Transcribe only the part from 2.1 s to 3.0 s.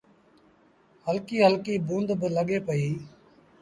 با لڳي پئيٚ